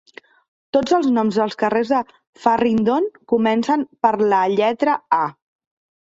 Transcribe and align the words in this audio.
Tots 0.75 0.93
els 0.97 1.09
noms 1.17 1.35
dels 1.41 1.57
carrers 1.63 1.91
de 1.91 1.99
Farringdon 2.45 3.05
comencen 3.33 3.83
per 4.07 4.13
la 4.33 4.39
lletra 4.55 4.97
A. 5.19 5.21